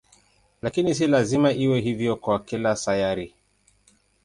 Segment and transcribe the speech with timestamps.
[0.61, 3.33] Lakini si lazima iwe hivyo kwa kila sayari.